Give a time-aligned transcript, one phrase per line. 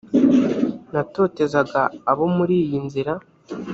[0.93, 3.13] natotezaga abo muri iyi nzira